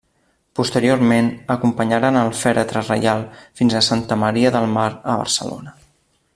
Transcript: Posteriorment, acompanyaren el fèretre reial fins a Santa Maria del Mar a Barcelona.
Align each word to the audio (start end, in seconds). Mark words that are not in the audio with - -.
Posteriorment, 0.59 1.27
acompanyaren 1.55 2.17
el 2.23 2.33
fèretre 2.39 2.83
reial 2.87 3.23
fins 3.61 3.75
a 3.75 3.85
Santa 3.91 4.21
Maria 4.25 4.53
del 4.57 4.69
Mar 4.79 4.91
a 4.95 5.21
Barcelona. 5.23 5.79